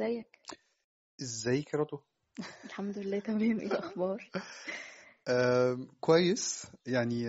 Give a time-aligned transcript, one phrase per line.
[0.00, 0.38] ازيك؟
[1.20, 2.00] ازيك يا رضوى؟
[2.64, 3.60] الحمد لله تمام.
[3.60, 4.30] إيه الأخبار؟
[6.00, 6.66] كويس.
[6.86, 7.28] يعني.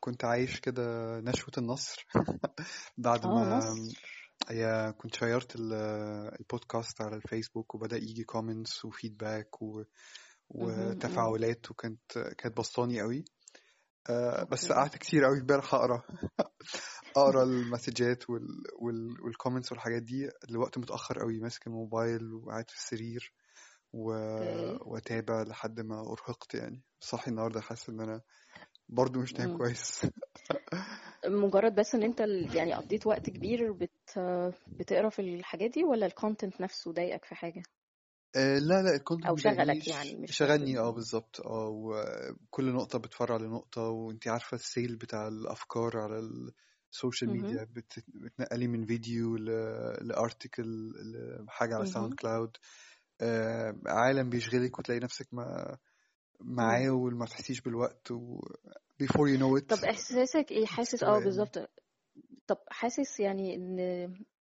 [0.00, 0.82] كنت عايش كده
[1.20, 2.06] نشوة النصر
[2.98, 3.76] بعد آه ما
[4.50, 5.72] يا كنت share ت ال-
[6.40, 9.82] البودكاست على الفيسبوك وبدأ يجي comments و feedback و...
[10.48, 13.24] وتفاعلات وكانت كانت بسطاني قوي.
[14.10, 16.02] آه، بس قعدت كتير قوي امبارح أقرأ.
[17.16, 18.62] أقرأ ال messages وال...
[18.78, 19.20] وال...
[19.22, 23.32] وال comments والحاجات دي لوقت متأخر قوي ماسك الموبايل وقاعد في السرير
[23.92, 24.10] و...
[24.92, 26.82] واتابع لحد ما أرهقت يعني.
[27.00, 28.20] صاحي النهارده حاسس إن أنا
[28.88, 29.58] برضو مش نايم.
[29.58, 30.00] كويس.
[31.26, 34.18] مجرد بس إن أنت ال- يعني قضيت وقت كبير بت
[34.80, 37.62] بتقرأ في الحاجات دي ولا ال content نفسه ضايقك في حاجة؟
[38.36, 41.40] آه لا لا ال content أو شغلك يعني مش شغلني آه بالظبط.
[41.40, 46.18] آه وكل نقطة بتفرع لنقطة وانتي عارفة السيل بتاع الأفكار على
[46.96, 47.42] السوشيال مهم.
[47.42, 50.92] ميديا بت- بتنقلي من فيديو ل- ل article
[51.44, 52.16] لحاجة على Sound مهم.
[52.18, 52.56] Cloud
[53.20, 55.78] آه عالم بيشغلك وتلاقي نفسك ما.
[56.40, 58.40] معاه وما تحسيش بالوقت و
[59.02, 61.70] before you know طب it إحساسك إيه حاسس آه تستوعبي بالظبط
[62.46, 63.76] طب حاسس يعني إن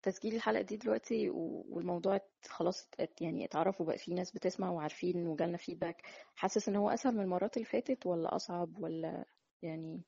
[0.03, 2.89] تسجيل الحلقة دي دلوقتي والموضوع خلاص
[3.21, 6.03] يعني اتعرف وبقى في ناس بتسمع وعارفين وجالنا feedback
[6.37, 9.25] حاسس إن هو أسهل من المرات اللي فاتت ولا أصعب ولا
[9.63, 10.03] يعني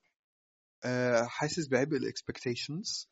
[0.85, 3.09] آه حاسس بعبء ال expectations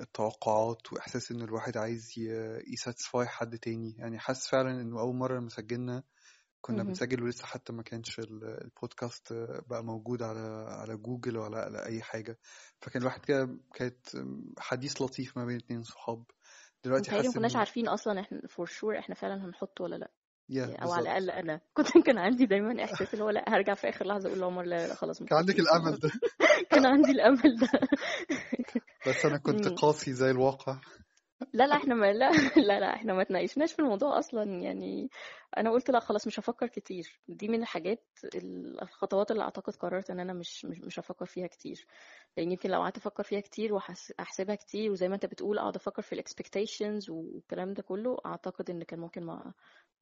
[0.00, 2.14] التوقعات وإحساس إن الواحد عايز
[2.72, 3.94] ي satisfy حد تاني.
[3.98, 6.02] يعني حاسس فعلا إنه أول مرة لما سجلنا
[6.60, 6.82] كنا.
[6.82, 9.32] بنسجل ولسه حتى ما كانش ال- البودكاست
[9.68, 12.38] بقى موجود على على جوجل ولا على أي حاجة.
[12.80, 14.06] فكان الواحد كده كانت
[14.58, 16.24] حديث لطيف ما بين اتنين صحاب.
[16.84, 20.10] دلوقتي متهيألي ما حاسس كناش عارفين أصلا إحنا for sure إحنا فعلا هنحط ولا لأ.
[20.50, 23.88] يا أو على الأقل أنا كنت كان عندي دايما إحساس اللي هو لأ هرجع في
[23.88, 26.10] آخر لحظة أقول لعمر لا لا لا خلاص كان عندك الأمل ده.
[26.70, 27.68] كان عندي الأمل ده.
[29.06, 29.68] بس أنا كنت.
[29.68, 30.76] قاسي زي الواقع.
[31.52, 35.10] لا لا إحنا ما لا لا لا إحنا ما تناقشناش في الموضوع أصلا يعني.
[35.58, 37.20] أنا قلت لأ خلاص مش هفكر كتير.
[37.28, 38.04] دي من الحاجات
[38.82, 41.86] الخطوات اللي أعتقد قررت إن أنا مش مش, مش هفكر فيها كتير.
[42.36, 46.02] لأن يمكن لو قعدت أفكر فيها كتير واحسبها كتير وزي ما أنت بتقول أقعد أفكر
[46.02, 49.52] في الاكسبكتيشنز والكلام ده كله أعتقد إن كان ممكن ما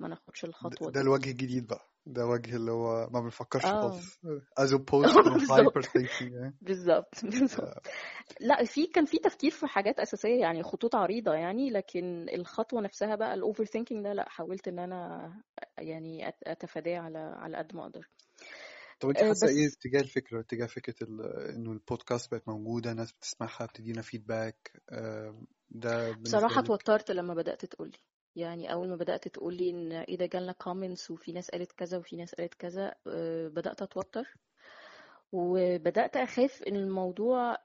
[0.01, 1.01] ما ناخدش ده الخطوة ده دي.
[1.01, 1.89] الوجه الجديد بقى.
[2.07, 3.81] ده وجه اللي هو ما بنفكرش آه.
[3.91, 4.21] خالص.
[4.61, 5.87] As opposed to hyper بالظبط.
[5.87, 6.57] thinking يعني.
[6.61, 7.87] بالظبط بالظبط.
[8.41, 13.15] لأ في كان في تفكير في حاجات أساسية يعني خطوط عريضة يعني لكن الخطوة نفسها
[13.17, 15.31] بقى ال overthinking ده لأ حاولت إن أنا
[15.79, 18.09] يعني أتفاداه على على قد ما أقدر.
[19.01, 20.95] طب انت أه، حاسة إيه اتجاه الفكرة اتجاه فكرة
[21.51, 24.83] إنه البودكاست بقت موجودة ناس بتسمعها بتدينا feedback
[25.71, 27.99] ده بالنسبة بصراحة لك؟ اتوترت لما بدأت تقولي.
[28.37, 32.17] يعني أول ما بدأت تقولي إن إيه ده جالنا كومنتس وفي ناس قالت كذا وفي
[32.17, 34.37] ناس قالت كذا أه، بدأت أتوتر.
[35.33, 37.57] وبدأت أخاف إن الموضوع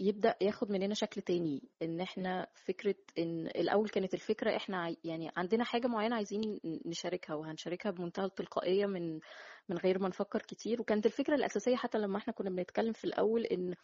[0.00, 5.30] آم، يبدأ ياخد مننا شكل تاني إن إحنا فكرة إن الأول كانت الفكرة إحنا يعني
[5.36, 9.20] عندنا حاجة معينة عايزين نشاركها وهنشاركها بمنتهى التلقائية من
[9.68, 10.80] من غير ما نفكر كتير.
[10.80, 13.74] وكانت الفكرة الأساسية حتى لما إحنا كنا بنتكلم في الأول إن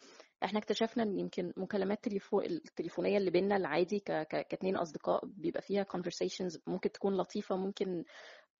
[0.43, 2.41] إحنا اكتشفنا إن يمكن مكالمات تليفو...
[2.41, 4.11] التليفونية اللي بينا العادي ك...
[4.11, 4.47] ك...
[4.47, 8.03] كاتنين أصدقاء بيبقى فيها conversations ممكن تكون لطيفة ممكن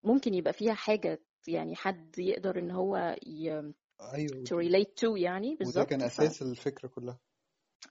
[0.03, 3.49] ممكن يبقى فيها حاجة يعني حد يقدر إن هو ي...
[4.13, 4.43] أيوه.
[4.43, 5.57] to relate to يعني.
[5.65, 6.17] وده كان بالظبط.
[6.17, 6.21] ف...
[6.21, 7.19] أساس الفكرة كلها.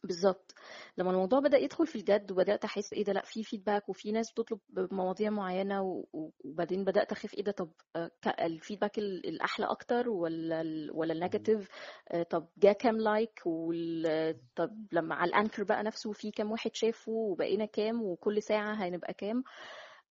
[0.05, 0.55] بالظبط.
[0.99, 4.33] لما الموضوع بدأ يدخل في الجد وبدأت أحس إيه ده لأ في feedback وفي ناس
[4.33, 4.61] بتطلب
[5.81, 8.11] و- و- وبعدين بدأت أخاف إيه ده طب آه،
[8.41, 11.69] ال feedback ال- الأحلى أكتر ولا ال ولا ال negative
[12.11, 13.43] آه، طب جا كام like
[14.57, 18.75] طب لما على ال Anchor بقى نفسه في كام واحد شافه وبقينا كام وكل ساعة
[18.75, 19.45] هنبقى كام؟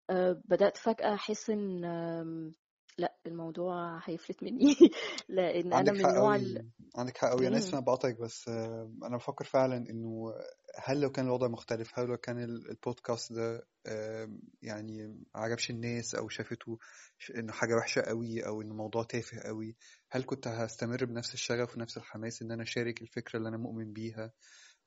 [0.09, 2.53] آه، بدأت فجأة أحس إن آم،
[2.97, 4.75] لأ الموضوع هيفلت مني.
[5.71, 6.71] أنا عندك من النوع ال...
[6.95, 7.73] عندك حق قوي أنا اسف مم.
[7.75, 8.47] أنا بقاطعك بس
[9.03, 10.33] أنا بفكر فعلا إنه
[10.75, 14.29] هل لو كان الوضع مختلف هل لو كان ال- البودكاست ده آه،
[14.61, 16.77] يعني عجبش الناس أو شافته
[17.35, 19.75] إنه حاجة وحشة قوي أو إنه موضوع تافه قوي
[20.11, 24.31] هل كنت هستمر بنفس الشغف ونفس الحماس إن أنا أشارك الفكرة اللي أنا مؤمن بيها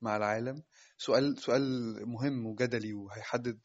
[0.03, 0.63] مع العالم؟
[0.99, 1.63] سؤال سؤال
[2.09, 3.61] مهم وجدلي وهيحدد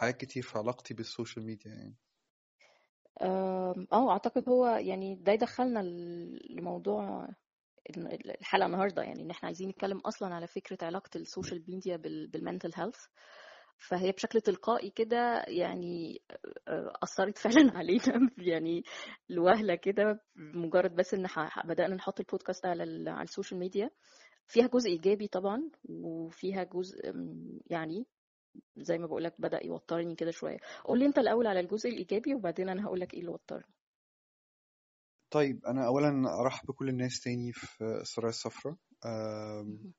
[0.00, 1.94] حاجات كتير في علاقتي بالسوشيال ميديا يعني.
[3.22, 7.28] آم، آه أعتقد هو يعني ده يدخلنا ل- لموضوع
[7.96, 12.70] الحلقة النهارده يعني إن إحنا عايزين نتكلم أصلا على فكرة علاقة السوشيال ميديا بال mental
[12.74, 12.98] health
[13.78, 16.22] فهي بشكل تلقائي كده يعني
[16.68, 18.82] آه، أثرت فعلا علينا يعني
[19.28, 21.26] لوهلة كده مجرد بس إن
[21.64, 23.90] بدأنا نحط البودكاست على ال- على السوشيال ميديا.
[24.48, 27.12] فيها جزء إيجابي طبعا وفيها جزء
[27.70, 28.06] يعني
[28.76, 32.68] زي ما بقولك بدأ يوترني كده شوية قول لي انت الأول على الجزء الإيجابي وبعدين
[32.68, 33.74] أنا هقول لك إيه اللي وترني
[35.30, 39.94] طيب أنا أولا أرحب بكل الناس تاني في السرايا الصفراء آم،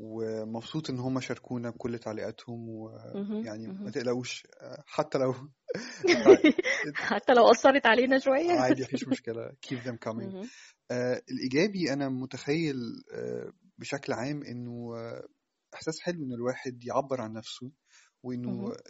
[0.00, 0.52] مهم.
[0.52, 2.68] مبسوط إن هم شاركونا بكل تعليقاتهم.
[2.68, 3.90] ويعني ما.
[3.90, 4.46] تقلقوش
[4.86, 5.34] حتى لو
[6.94, 10.46] حتى لو أثرت علينا شوية عادي مفيش مشكلة keep them coming.
[10.90, 12.76] آه، الإيجابي أنا متخيل
[13.14, 15.28] آه، بشكل عام إنه آه،
[15.74, 17.70] إحساس حلو إن الواحد يعبر عن نفسه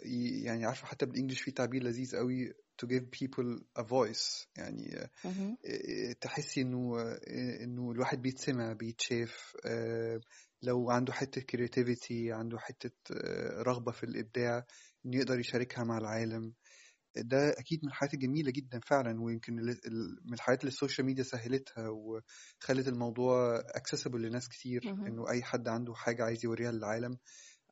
[0.05, 4.47] ي- يعني عارفة حتى بالإنجلش في تعبير لذيذ قوي to give people a voice.
[4.57, 5.09] يعني
[5.65, 10.19] آه، تحسي إنه آه، إنه الواحد بيتسمع بيتشاف آه،
[10.63, 14.65] لو عنده حتة creativity عنده حتة آه، رغبة في الإبداع
[15.05, 16.53] إنه يقدر يشاركها مع العالم.
[17.15, 19.53] ده أكيد من الحاجات الجميلة جدا فعلا ويمكن
[20.25, 24.81] من الحاجات اللي السوشيال ميديا سهلتها وخلت الموضوع accessible لناس كتير.
[25.07, 27.17] إنه أي حد عنده حاجة عايز يوريها للعالم.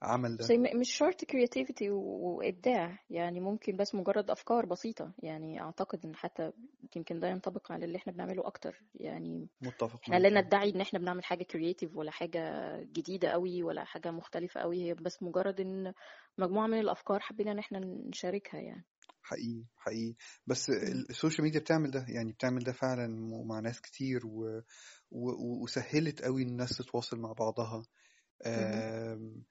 [0.02, 0.48] عمل ده.
[0.76, 5.14] مش شرط creativity و- وإبداع يعني ممكن بس مجرد أفكار بسيطة.
[5.24, 6.52] يعني أعتقد إن حتى
[6.96, 8.84] يمكن ده ينطبق على اللي إحنا بنعمله أكتر.
[8.96, 13.84] يعني متفق إحنا لا ندعي إن إحنا بنعمل حاجة creative ولا حاجة جديدة قوي ولا
[13.84, 15.94] حاجة مختلفة قوي هي بس مجرد إن
[16.38, 18.86] مجموعة من الأفكار حبينا إن إحنا نشاركها يعني.
[19.22, 20.16] حقيقي حقيقي.
[20.48, 20.70] بس
[21.10, 23.08] السوشيال ميديا بتعمل ده يعني بتعمل ده فعلا
[23.46, 24.62] مع ناس كتير و...
[25.12, 25.64] و...
[25.64, 27.84] وسهلت قوي الناس تتواصل مع بعضها.
[28.46, 29.44] آم،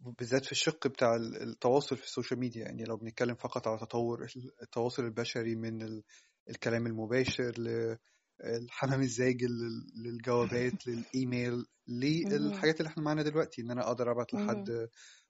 [0.00, 4.26] بالذات في الشق بتاع ال- التواصل في السوشيال ميديا يعني لو بنتكلم فقط على تطور
[4.62, 6.02] التواصل البشري من ال-
[6.50, 12.32] الكلام المباشر للحمام الزاجل لل- للجوابات للإيميل مهم.
[12.32, 14.34] للحاجات اللي إحنا معانا دلوقتي إن أنا أقدر أبعت.
[14.34, 14.70] لحد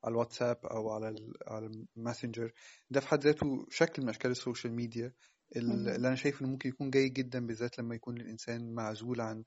[0.04, 1.14] على الواتساب أو على
[1.46, 1.66] على
[1.96, 2.52] الماسنجر
[2.90, 5.12] ده في حد ذاته شكل من أشكال السوشيال ميديا.
[5.56, 9.44] اللي أنا شايف إنه ممكن يكون جيد جدا بالذات لما يكون الإنسان معزول عن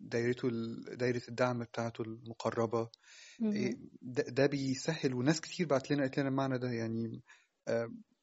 [0.00, 0.48] دايرته
[0.96, 2.90] دايرة الدعم بتاعته المقربة.
[3.42, 3.74] إيه،.
[4.02, 6.70] ده, بيسهل وناس كتير بعت لنا قالت لنا المعنى ده.
[6.70, 7.22] يعني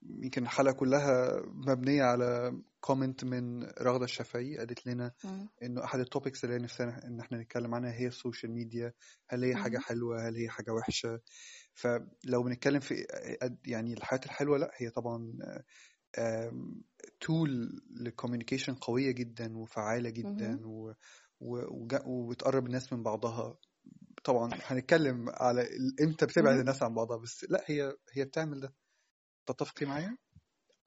[0.02, 5.12] يمكن الحلقة كلها مبنية على comment من رغدة الشافعي قالت لنا.
[5.64, 8.94] إنه أحد ال topics اللي نفسنا إن إحنا نتكلم عنها هي السوشيال ميديا
[9.30, 9.82] هل هي حاجة مهم.
[9.82, 11.22] حلوة؟ هل هي حاجة وحشة؟
[11.74, 13.06] فلو بنتكلم في
[13.66, 15.34] يعني الحاجات الحلوة لا هي طبعا
[17.20, 20.60] tool لل communication قوية جدا وفعالة جدا.
[20.68, 20.94] و
[21.40, 23.58] و- وبتقرب الناس من بعضها
[24.24, 25.62] طبعا هنتكلم على
[26.02, 26.60] إمتى بتبعد.
[26.60, 28.74] الناس عن بعضها بس لا هي هي بتعمل ده
[29.46, 30.18] تتفقي معايا؟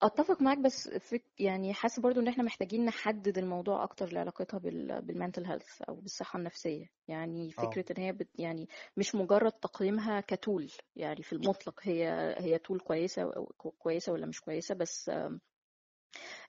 [0.03, 5.03] أتفق معاك بس فك يعني حاسة برضو إن إحنا محتاجين نحدد الموضوع أكتر لعلاقتها بال
[5.03, 6.91] بالمنتل هيلث أو بالصحة النفسية.
[7.09, 7.62] يعني آه.
[7.62, 12.81] فكرة إن هي بت يعني مش مجرد تقييمها كتول يعني في المطلق هي هي تول
[12.81, 13.45] كويسة أو
[13.79, 15.41] كويسة ولا مش كويسة بس آم،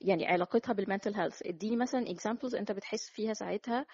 [0.01, 3.85] يعني علاقتها بال mental health إديني مثلا examples أنت بتحس فيها ساعتها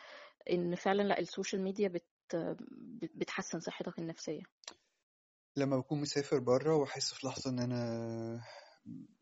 [0.52, 2.06] إن فعلا لأ السوشيال ميديا بت
[2.36, 4.42] بت- بتحسن صحتك النفسية.
[5.58, 8.42] لما بكون مسافر بره وأحس في لحظة إن أنا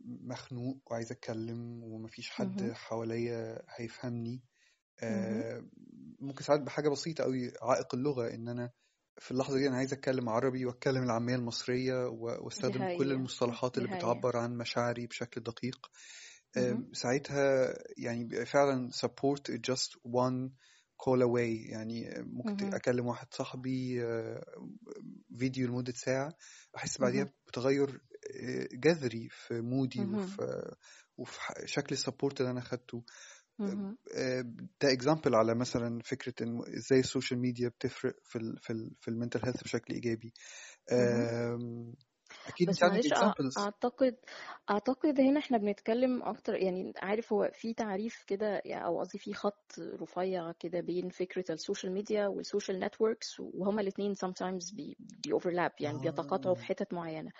[0.05, 2.71] مخنوق وعايز أتكلم ومفيش حد.
[2.73, 4.43] حواليا هيفهمني.
[5.03, 5.63] آه،
[6.19, 8.71] ممكن ساعات بحاجة بسيطة قوي عائق اللغة إن أنا
[9.19, 11.03] في اللحظة دي أنا عايز أتكلم عربي وأتكلم
[12.09, 15.89] و- دي وأستخدم كل المصطلحات اللي بتعبر عن مشاعري بشكل دقيق.
[16.57, 20.49] آم، ساعتها يعني فعلا support is just one
[21.03, 22.73] call away يعني ممكن.
[22.73, 24.45] أكلم واحد صاحبي آه،
[25.37, 26.33] فيديو لمدة ساعة
[26.77, 27.33] أحس بعديها.
[27.47, 28.12] بتغير آه،
[28.73, 30.15] جذري في mood ي مهم.
[30.15, 30.75] وفي
[31.17, 33.03] وفي شكل ال support اللي أنا خدته.
[34.15, 34.41] آه،
[34.81, 38.91] ده example على مثلا فكرة إنه إزاي ال social media بتفرق في ال في ال
[39.01, 40.33] في ال mental health بشكل إيجابي
[42.47, 43.13] أكيد بس معلش
[43.57, 44.15] أعتقد
[44.69, 49.33] أعتقد هنا إحنا بنتكلم أكتر يعني عارف هو في تعريف كده يعني أو قصدي في
[49.33, 54.97] خط رفيع كده بين فكرة ال social media وال social networks وهما الاثنين sometimes بي
[54.99, 56.65] بي overlap يعني بيتقاطعوا في آه.
[56.65, 57.31] حتت معينة.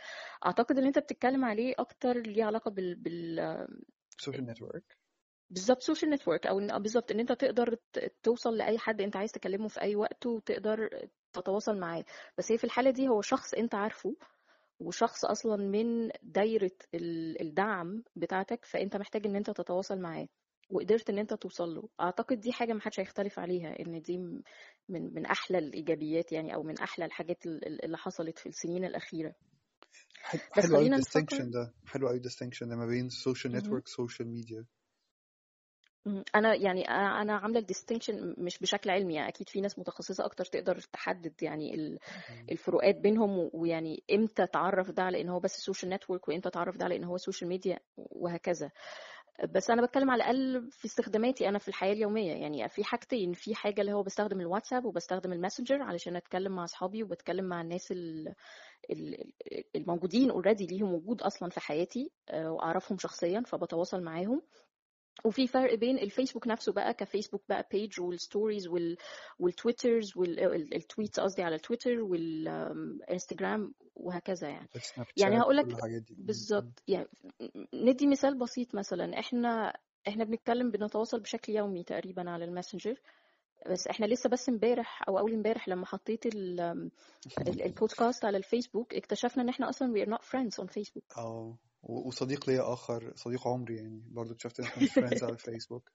[0.46, 3.68] أعتقد اللي أنت بتتكلم عليه أكتر ليه علاقة بال, بال...
[4.18, 4.98] social network؟
[5.50, 7.78] بالظبط social network أو إن- بالظبط إن أنت تقدر
[8.24, 10.90] توصل لأي حد أنت عايز تكلمه في أي وقت وتقدر
[11.34, 12.06] تتواصل معاه.
[12.38, 14.16] بس هي في الحالة دي هو شخص أنت عارفه
[14.84, 20.28] وشخص أصلا من دايرة ال- الدعم بتاعتك فأنت محتاج إن أنت تتواصل معاه
[20.70, 24.18] وقدرت إن أنت توصل له أعتقد دي حاجة محدش هيختلف عليها إن دي
[24.90, 28.86] من من أحلى الإيجابيات يعني أو من أحلى الحاجات ال- ال- اللي حصلت في السنين
[28.86, 29.36] الأخيرة
[30.52, 33.62] حلو قوي الديستنكشن ده حلو قوي ال distinction ده ما بين ال social مهم.
[33.62, 34.66] network social media.
[36.36, 40.26] أنا يعني أنا أنا عاملة ال distinction مش بشكل علمي يعني أكيد في ناس متخصصة
[40.26, 42.00] أكتر تقدر تحدد يعني ال-
[42.52, 46.86] الفروقات بينهم ويعني إمتى تعرف ده على إن هو بس social network وإمتى تعرف ده
[46.86, 48.72] على إن هو social media وهكذا.
[49.50, 52.34] بس أنا بتكلم على الأقل في استخداماتي أنا في الحياة اليومية.
[52.34, 57.04] يعني في حاجتين في حاجة اللي هو بستخدم الواتساب وبستخدم الماسنجر علشان أتكلم مع أصحابي
[57.04, 58.34] وبتكلم مع الناس ال-
[58.92, 59.32] ال-
[59.76, 64.42] الموجودين already ليهم وجود أصلا في حياتي وأعرفهم شخصيا فبتواصل معاهم.
[65.26, 68.98] وفي فرق بين الفيسبوك نفسه بقى كفيسبوك بقى page وال stories وال
[69.40, 74.68] والتويترز وال tweets قصدي على تويتر والانستجرام وهكذا يعني.
[75.18, 75.66] يعني هقول لك.
[76.26, 76.84] بالظبط.
[76.88, 77.08] يعني
[77.74, 79.20] ندي مثال بسيط مثلا.
[79.20, 79.78] إحنا
[80.08, 83.00] إحنا بنتكلم بنتواصل بشكل يومي تقريبا على الماسنجر.
[83.72, 86.60] بس إحنا لسه بس امبارح أو أول امبارح لما حطيت ال-
[87.48, 91.18] ال- البودكاست على الفيسبوك اكتشفنا إن إحنا أصلا we are not friends on Facebook.
[91.18, 94.04] آه وصديق ليا آخر صديق عمري يعني.
[94.12, 95.92] برضو اكتشفت إن إحنا فريندز على الفيسبوك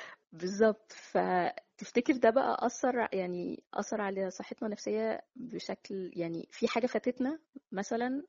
[0.32, 0.92] بالظبط.
[0.92, 7.38] فتفتكر ده بقى أثر يعني أثر على صحتنا النفسية بشكل يعني في حاجة فاتتنا
[7.72, 8.22] مثلا؟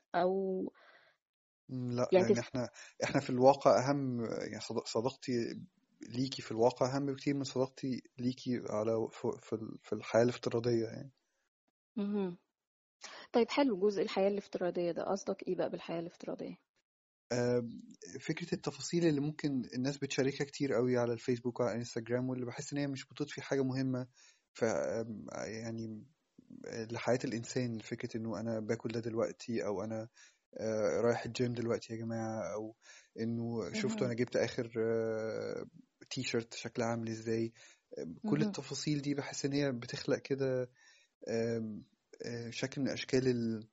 [1.70, 2.40] م، لا يعني لأن تف...
[2.40, 2.70] إحنا
[3.04, 5.62] إحنا في الواقع أهم يعني صد- صداقتي
[6.10, 10.86] ليكي في الواقع أهم بكتير من صداقتي ليكي على في في ال- في الحياة الافتراضية
[10.86, 11.12] يعني.
[11.96, 12.38] مهم.
[13.34, 13.80] طيب حلو.
[13.80, 16.58] جزء الحياة الافتراضية ده قصدك إيه بقى بالحياة الافتراضية؟
[18.20, 22.80] فكرة التفاصيل اللي ممكن الناس بتشاركها كتير قوي على الفيسبوك وعلى الإنستجرام واللي بحس إن
[22.80, 24.08] هي مش بتضفي حاجة مهمة
[24.54, 24.62] ف
[25.46, 26.04] يعني
[26.92, 30.10] لحياة الإنسان فكرة إنه أنا باكل ده دلوقتي أو أنا
[30.58, 32.76] آه، رايح الجيم دلوقتي يا جماعة أو
[33.20, 34.06] إنه شفتوا.
[34.06, 34.72] أنا جبت آخر
[36.10, 37.54] تي شيرت شكلها عامل إزاي
[38.30, 38.42] كل.
[38.42, 40.70] التفاصيل دي بحس إن هي بتخلق كده
[41.28, 41.80] آه،
[42.50, 43.68] شكل من أشكال ال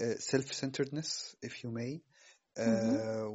[0.00, 2.00] آه، self-centeredness if you may.
[2.58, 3.26] آه،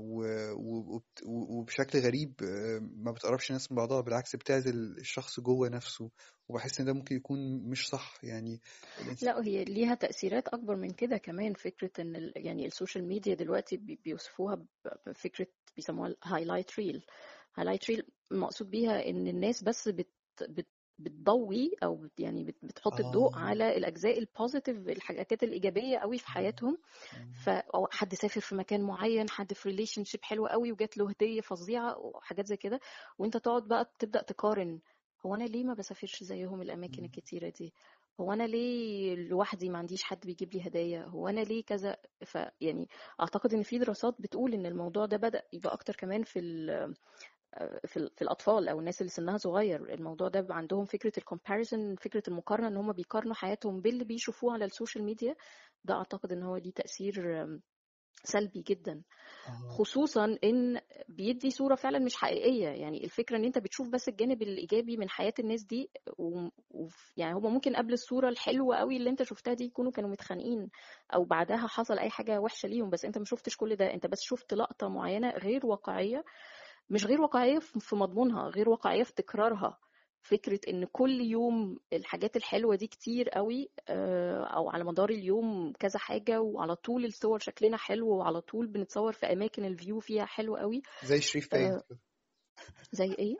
[1.25, 6.09] وبشكل غريب آه، ما بتقربش الناس من بعضها بالعكس بتعزل الشخص جوه نفسه
[6.49, 8.61] وبحس إن ده ممكن يكون مش صح يعني.
[9.21, 12.33] لا هي ليها تأثيرات أكبر من كده كمان فكرة إن ال...
[12.35, 14.67] يعني ال social media دلوقتي بي- بيوصفوها ب-
[15.07, 17.05] بفكرة بيسموها ال highlight reel
[17.55, 20.09] highlight reel المقصود بيها إن الناس بس بت...
[20.41, 20.67] بت...
[20.99, 26.27] بتضوي أو يعني بت- بتحط الضوء آه على الأجزاء ال positive الحاجات الإيجابية قوي في.
[26.27, 26.77] حياتهم
[27.13, 27.33] مم.
[27.33, 31.41] ف أو حد سافر في مكان معين حد في relationship حلوة قوي وجات له هدية
[31.41, 32.79] فظيعة وحاجات زي كده
[33.17, 34.79] وأنت تقعد بقى تبدأ تقارن
[35.25, 37.05] هو أنا ليه ما بسافرش زيهم الأماكن.
[37.05, 37.73] الكتيرة دي
[38.19, 42.87] هو أنا ليه لوحدي ما عنديش حد بيجيب لي هدايا هو أنا ليه كذا فيعني
[43.21, 46.39] أعتقد إن في دراسات بتقول إن الموضوع ده بدأ يبقى أكتر كمان في
[47.85, 49.93] في ال- في الأطفال أو الناس اللي سنها صغير.
[49.93, 54.53] الموضوع ده بيبقى عندهم فكرة ال comparison فكرة المقارنة إن هم بيقارنوا حياتهم باللي بيشوفوه
[54.53, 55.35] على ال social media.
[55.83, 57.47] ده أعتقد إن هو ليه تأثير
[58.23, 59.01] سلبي جدا.
[59.47, 59.69] آه.
[59.77, 62.67] خصوصا إن بيدي صورة فعلا مش حقيقية.
[62.67, 66.47] يعني الفكرة إن أنت بتشوف بس الجانب الإيجابي من حياة الناس دي و...
[66.71, 66.87] و...
[67.17, 70.69] يعني هم ممكن قبل الصورة الحلوة قوي اللي أنت شفتها دي يكونوا كانوا متخانقين
[71.15, 73.93] أو بعدها حصل أي حاجة وحشة ليهم بس أنت ما شفتش كل ده.
[73.93, 76.23] أنت بس شفت لقطة معينة غير واقعية.
[76.89, 79.77] مش غير واقعية في مضمونها غير واقعية في تكرارها.
[80.21, 85.99] فكرة إن كل يوم الحاجات الحلوة دي كتير قوي آه، أو على مدار اليوم كذا
[85.99, 90.55] حاجة وعلى طول الصور شكلنا حلو وعلى طول بنتصور في أماكن ال view فيها حلو
[90.55, 90.81] قوي.
[91.03, 91.83] زي شريف آه،
[92.91, 93.35] زي إيه؟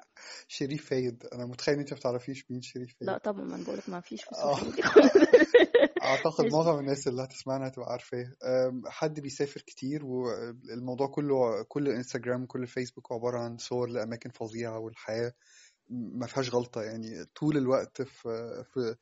[0.48, 1.26] شريف فايد.
[1.34, 4.02] أنا متخيل إن أنت ما بتعرفيش مين شريف لا فايد طبعا ما أنا بقولك ما
[4.02, 4.64] فيش في خالص
[6.04, 8.34] أعتقد معظم الناس اللي هتسمعنا هتبقى عارفاه.
[8.88, 15.34] حد بيسافر كتير والموضوع كله كل الإنستجرام كل الفيسبوك عبارة عن صور لأماكن فظيعة والحياة
[15.90, 16.82] ما فيهاش غلطة.
[16.82, 18.96] يعني طول الوقت في في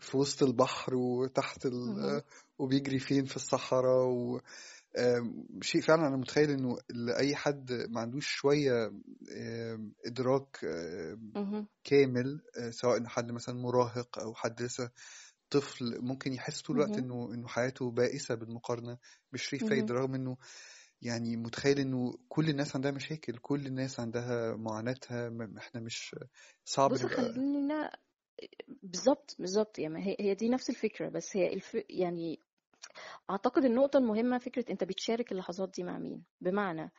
[0.00, 2.22] في وسط البحر وتحت ال...
[2.58, 4.40] وبيجري فين في الصحراء و...
[5.62, 8.92] شيء فعلا أنا متخيل إنه لأي حد ما عندوش شوية
[10.06, 10.56] إدراك.
[11.84, 14.90] كامل آه، سواء حد مثلا مراهق أو حد لسه
[15.50, 16.98] طفل ممكن يحس طول الوقت.
[16.98, 18.98] إنه إنه حياته بائسة بالمقارنة
[19.32, 19.92] بشريف فايد.
[19.92, 20.36] رغم إنه
[21.02, 26.16] يعني متخيل إنه كل الناس عندها مشاكل كل الناس عندها معاناتها إحنا مش
[26.64, 27.90] صعب بص خلينا
[28.82, 31.76] بالظبط بالظبط يعني هي هي دي نفس الفكرة بس هي الف...
[31.90, 32.40] يعني
[33.30, 36.24] أعتقد النقطة المهمة فكرة أنت بتشارك اللحظات دي مع مين.
[36.40, 36.92] بمعنى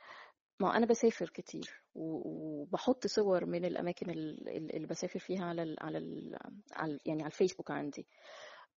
[0.59, 5.75] ما أنا بسافر كتير وبحط صور من الأماكن ال- ال- اللي بسافر فيها على ال
[5.79, 6.37] على ال
[6.73, 8.07] على يعني على الفيسبوك عندي.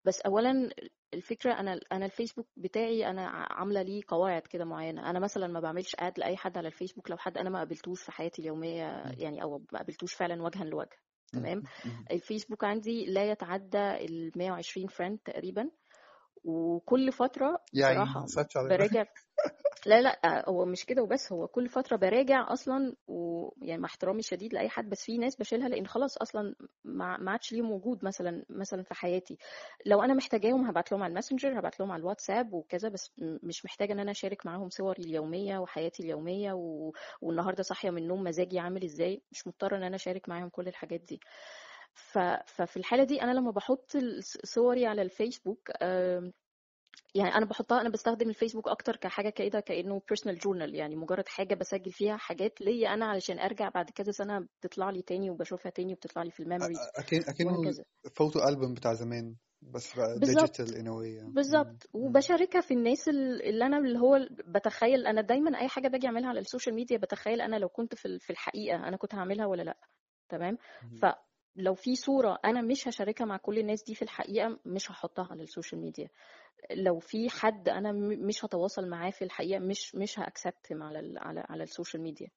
[0.05, 0.71] بس اولا
[1.15, 5.11] الفكرة أنا أنا الفيسبوك بتاعي أنا عاملة ليه قواعد كده معينة.
[5.11, 8.13] أنا مثلا ما بعملش add لأي حد على الفيسبوك لو حد أنا ما قابلتوش في
[8.13, 10.97] حياتي اليومية يعني أو ما قابلتوش فعلا وجها لوجه.
[11.33, 11.63] تمام؟
[12.11, 15.71] الفيسبوك عندي لا يتعدى ال 120 friend تقريبا.
[16.45, 17.59] وكل فترة
[18.27, 19.05] ساتش على براجع.
[19.87, 24.55] لا لا هو مش كده وبس هو كل فترة براجع أصلا ويعني مع احترامي الشديد
[24.55, 28.83] لأي حد بس في ناس بشيلها لأن خلاص أصلا ما عادش ليهم وجود مثلا مثلا
[28.83, 29.39] في حياتي.
[29.87, 33.93] لو أنا محتاجاهم هبعت لهم على الماسنجر هبعت لهم على الواتساب وكذا بس مش محتاجة
[33.93, 36.93] إن أنا أشارك معاهم صوري اليومية وحياتي اليومية و...
[37.21, 41.01] والنهاردة صاحية من النوم مزاجي عامل إزاي مش مضطرة إن أنا أشارك معاهم كل الحاجات
[41.01, 41.21] دي.
[41.95, 43.93] ففي الحالة دي أنا لما بحط
[44.45, 45.71] صوري على الفيسبوك
[47.15, 51.55] يعني أنا بحطها أنا بستخدم الفيسبوك أكتر كحاجة كده كأنه personal journal يعني مجرد حاجة
[51.55, 55.93] بسجل فيها حاجات ليا أنا علشان أرجع بعد كذا سنة بتطلع لي تاني وبشوفها تاني
[55.93, 56.79] وبتطلع لي في ال memories
[57.29, 57.85] أكنه وهكذا
[58.17, 61.33] photo album بتاع زمان بس بقى digital يعني.
[61.33, 61.87] بالظبط.
[61.95, 62.03] مم.
[62.03, 66.29] وبشاركها في الناس ال- اللي أنا اللي هو بتخيل أنا دايما أي حاجة باجي أعملها
[66.29, 69.63] على السوشيال ميديا بتخيل أنا لو كنت في ال- في الحقيقة أنا كنت هعملها ولا
[69.63, 69.77] لأ
[70.29, 70.99] تمام مم.
[71.57, 75.43] فلو في صورة أنا مش هشاركها مع كل الناس دي في الحقيقة مش هحطها على
[75.43, 76.09] السوشيال ميديا.
[76.71, 80.99] لو في حد أنا م- مش هتواصل معاه في الحقيقة مش مش ه accept على
[81.01, 82.29] ال على على السوشيال ميديا.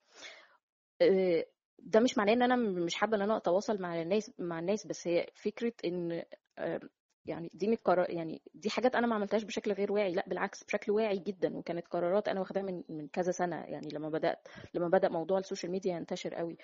[1.01, 1.45] آه،
[1.79, 5.07] ده مش معناه إن أنا مش حابة إن أنا أتواصل مع الناس مع الناس بس
[5.07, 6.23] هي فكرة إن
[6.57, 6.79] آه،
[7.25, 7.77] يعني دي من
[8.09, 11.87] يعني دي حاجات أنا ما عملتهاش بشكل غير واعي لأ بالعكس بشكل واعي جدا وكانت
[11.87, 15.95] قرارات أنا واخداها من من كذا سنة يعني لما بدأت لما بدأ موضوع السوشيال ميديا
[15.95, 16.57] ينتشر قوي.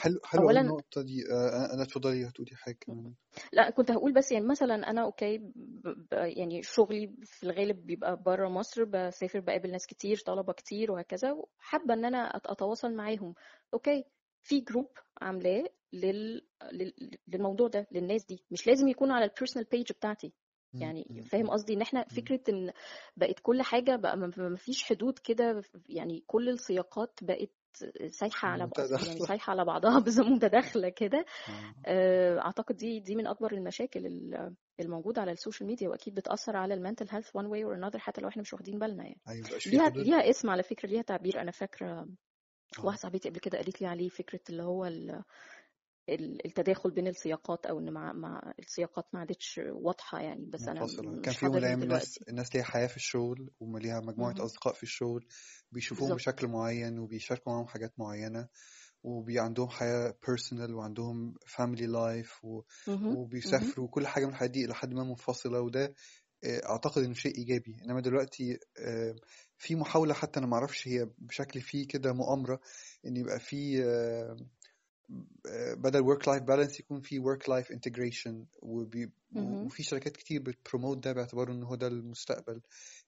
[0.00, 3.14] حلو حلو اولا النقطة دي آه، أنا اتفضلي هتقولي حاجة كمان
[3.52, 8.48] لا كنت هقول بس يعني مثلا أنا okay ب- يعني شغلي في الغالب بيبقى بره
[8.48, 13.34] مصر بسافر بقابل ناس كتير طلبة كتير وهكذا وحابة إن أنا أت- أتواصل معاهم
[13.74, 14.04] okay
[14.42, 14.88] في group
[15.22, 16.46] عاملاه لل...
[16.72, 16.92] لل...
[17.28, 20.32] للموضوع ده للناس دي مش لازم يكون على ال personal page بتاعتي.
[20.74, 21.22] يعني.
[21.30, 21.50] فاهم.
[21.50, 22.06] قصدي إن إحنا مم.
[22.08, 22.72] فكرة إن
[23.16, 27.50] بقت كل حاجة بقى ما فيش حدود كده يعني كل السياقات بقت
[28.08, 31.24] سايحة على ب- يعني سايحة على بعضها بس متداخلة كده.
[31.48, 31.74] آه.
[31.86, 36.74] آه، أعتقد دي دي من أكبر المشاكل ال- الموجودة على السوشيال ميديا وأكيد بتأثر على
[36.74, 39.20] ال mental health one way or another حتى لو إحنا مش واخدين بالنا يعني.
[39.28, 41.40] أيوة ليها حدود ليها اسم على فكرة ليها تعبير.
[41.40, 42.84] أنا فاكرة آه.
[42.84, 44.84] واحدة صاحبتي قبل كده قالت لي عليه فكرة اللي هو
[46.08, 50.86] التداخل بين السياقات أو إن مع مع السياقات ما عادتش واضحة يعني بس أنا
[51.22, 54.42] كان في الأيام الناس الناس ليها حياة في الشغل وليها مجموعة مهم.
[54.44, 55.26] أصدقاء في الشغل
[55.72, 56.20] بيشوفوهم بالظبط.
[56.20, 58.48] بشكل معين وبيشاركوا معاهم حاجات معينة
[59.02, 62.62] وبي عندهم حياة personal وعندهم family life و...
[63.04, 65.94] وبيسافروا وكل حاجة من الحاجات دي إلى حد ما منفصلة وده
[66.44, 67.76] آه، أعتقد إنه شيء إيجابي.
[67.84, 69.14] إنما دلوقتي آه،
[69.58, 72.60] في محاولة حتى أنا معرفش هي بشكل فيه كده مؤامرة
[73.06, 74.36] إن يبقى في آه،
[75.74, 79.10] بدل work life balance يكون في work life integration وبي...
[79.32, 79.66] مهم.
[79.66, 82.60] وفي شركات كتير بت promote ده باعتباره إن هو ده المستقبل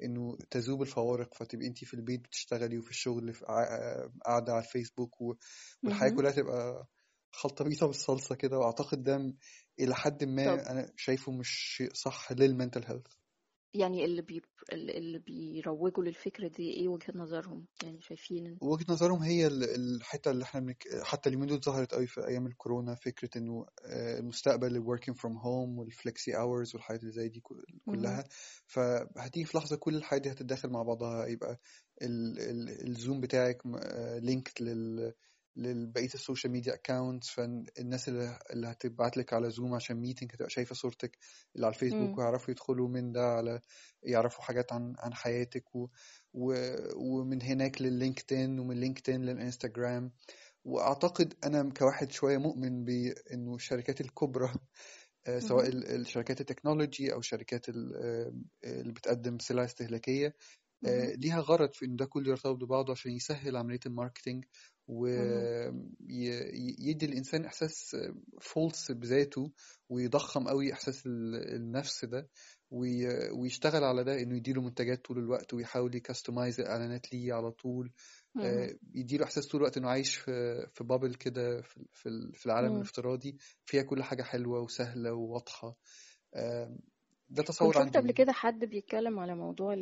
[0.02, 5.20] إنه تذوب الفوارق فتبقي أنت في البيت بتشتغلي وفي الشغل في قاع- قاعدة على الفيسبوك
[5.20, 5.34] و...
[5.86, 6.16] والحياة مهم.
[6.16, 6.86] كلها تبقى
[7.32, 9.34] خلطبيطة بالصلصة كده وأعتقد ده
[9.80, 13.06] إلى حد طب ما أنا شايفه مش شيء صح لل mental health
[13.74, 19.46] يعني اللي بي اللي بيروجوا للفكره دي إيه وجهة نظرهم يعني شايفين وجهة نظرهم هي
[19.46, 19.64] ال-
[19.96, 20.84] الحتة اللي إحنا بنك...
[21.02, 25.32] حتى اليومين دول ظهرت قوي في أيام الكورونا فكرة إنه آه، المستقبل ال working from
[25.42, 27.40] home وال flexi hours والحاجات اللي زي دي.
[27.86, 28.24] كلها
[28.66, 31.60] فهتيجي في لحظة كل الحاجات دي هتتداخل مع بعضها يبقى
[32.02, 32.38] ال...
[32.40, 32.88] ال...
[32.88, 33.62] الزوم بتاعك
[34.22, 35.12] لينكد لل
[35.56, 40.74] لبقية السوشيال ميديا accounts فالناس اللي, اللي هتبعت لك على زوم عشان meeting هتبقى شايفة
[40.74, 41.18] صورتك
[41.56, 42.18] اللي على الفيسبوك.
[42.18, 43.60] ويعرفوا يدخلوا من ده على
[44.02, 45.88] يعرفوا حاجات عن عن حياتك و...
[46.34, 46.54] و...
[46.96, 50.12] ومن هناك لللينكدين ومن لينكدين للانستجرام
[50.64, 54.52] وأعتقد أنا كواحد شوية مؤمن بإنه الشركات الكبرى
[55.26, 58.32] آه، سواء الشركات التكنولوجي أو الشركات ال- آه،
[58.64, 60.34] اللي بتقدم سلع استهلاكية
[60.86, 61.12] آه،.
[61.14, 64.44] ليها غرض في إن ده كله يرتبط ببعضه عشان يسهل عملية ال marketing.
[66.08, 67.96] ويدي الإنسان إحساس
[68.40, 69.52] false بذاته
[69.88, 72.28] ويضخم قوي إحساس ال- النفس ده
[72.70, 77.50] وي- ويشتغل على ده إنه يديله منتجات طول الوقت ويحاول ي customize الإعلانات ليه على
[77.50, 77.92] طول.
[78.40, 82.46] آه، يديله إحساس طول الوقت إنه عايش في في bubble كده في في ال- في
[82.46, 82.76] العالم مم.
[82.76, 85.76] الافتراضي فيها كل حاجة حلوة وسهلة وواضحة
[86.34, 86.76] آه،
[87.28, 89.74] ده تصور شفت قبل عندي كده حد بيتكلم على موضوع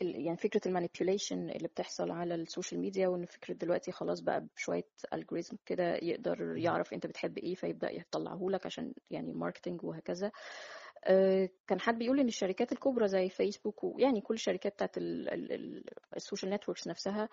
[0.00, 4.88] يعني فكرة ال manipulation اللي بتحصل على السوشيال ميديا وإن فكرة دلوقتي خلاص بقى بشوية
[5.12, 10.30] algorithm كده يقدر يعرف أنت بتحب إيه فيبدأ يطلعه لك عشان يعني marketing وهكذا.
[11.04, 15.52] آه، كان حد بيقول إن الشركات الكبرى زي فيسبوك ويعني كل الشركات بتاعت ال- ال-
[15.52, 15.84] ال-
[16.16, 17.28] السوشيال networks نفسها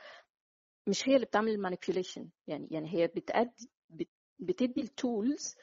[0.88, 5.56] مش هي اللي بتعمل ال manipulation يعني يعني هي بتأدي بت- بتدي ال tools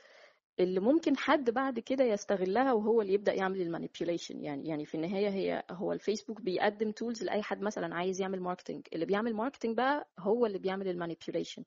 [0.61, 4.40] اللي ممكن حد بعد كده يستغلها وهو اللي يبدأ يعمل ال manipulation.
[4.44, 8.87] يعني يعني في النهاية هي هو الفيسبوك بيقدم tools لأي حد مثلا عايز يعمل marketing
[8.92, 11.64] اللي بيعمل marketing بقى هو اللي بيعمل ال manipulation.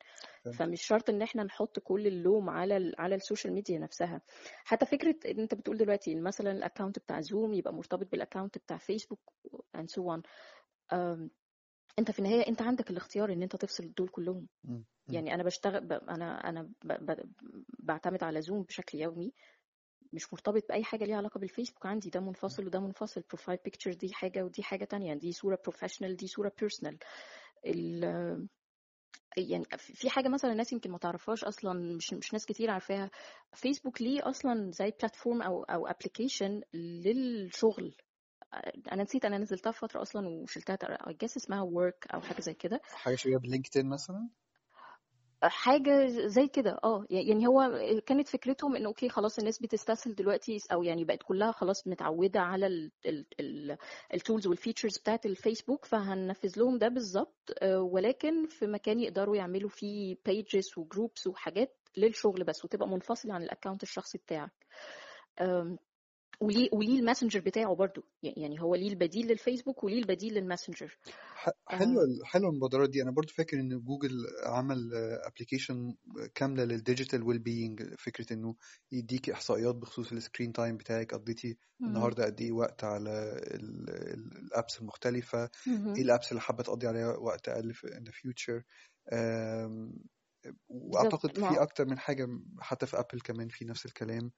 [0.52, 4.22] فمش شرط إن إحنا نحط كل اللوم على على السوشيال ميديا نفسها.
[4.64, 8.22] حتى فكرة إن أنت بتقول دلوقتي إن مثلا ال account بتاع زوم يبقى مرتبط بال
[8.22, 9.20] account بتاع فيسبوك
[9.78, 10.22] and so on.
[10.94, 11.30] أم،
[12.00, 14.48] انت في النهاية انت عندك الاختيار ان انت تفصل دول كلهم.
[14.64, 14.84] مم.
[15.10, 15.94] يعني أنا بشتغل ب...
[15.94, 16.94] أنا أنا ب...
[17.12, 17.32] ب...
[17.80, 19.34] بعتمد على زوم بشكل يومي.
[20.14, 22.10] مش مرتبط بأي حاجة ليها علاقة بالفيسبوك عندي.
[22.10, 23.24] ده منفصل وده منفصل.
[23.30, 25.14] profile picture دي حاجة ودي حاجة تانية.
[25.14, 26.98] دي صورة professional دي صورة personal
[27.66, 28.48] ال...
[29.38, 33.12] يعني في في حاجة مثلا الناس يمكن ما تعرفهاش أصلا مش مش ناس كتير عارفاها.
[33.54, 37.96] فيسبوك ليه أصلا زي platform أو أو application للشغل؟
[38.92, 42.54] أنا نسيت أنا نزلتها في فترة أصلا وشلتها I guess اسمها work أو حاجة زي
[42.54, 42.82] كده.
[42.84, 44.30] حاجة شبيهه بلينكدين مثلا؟
[45.44, 50.84] حاجة زي كده آه يعني هو كانت فكرتهم انه okay خلاص الناس بتستسهل دلوقتي أو
[50.84, 52.92] يعني بقت كلها خلاص متعودة على
[54.14, 59.36] ال tools وال features بتاعت الفيسبوك فهننفذ لهم ده بالظبط آه، ولكن في مكان يقدروا
[59.36, 64.66] يعملوا فيه pages و groups وحاجات للشغل بس وتبقى منفصلة عن ال account الشخصي بتاعك.
[66.42, 68.04] وليه وليه الماسنجر بتاعه برضو.
[68.24, 70.98] يعني هو ليه البديل للفيسبوك وليه البديل للماسنجر
[71.68, 73.02] حلوة ال- حلوة المبادرات دي.
[73.02, 74.12] أنا برضو فاكر إن جوجل
[74.46, 74.92] عمل
[75.28, 75.96] application
[76.36, 78.56] كاملة لل digital well-being فكرة إنه
[78.92, 81.58] يديكي إحصائيات بخصوص ال screen time بتاعك قضيتي.
[81.82, 85.50] النهارده قد إيه وقت على ال apps المختلفة.
[85.98, 87.88] إيه ال apps اللي حابة تقضي عليها وقت أقل في
[89.14, 89.94] أم،
[90.70, 92.28] بالظبط وأعتقد في أكتر من حاجة
[92.60, 94.32] حتى في Apple كمان في نفس الكلام.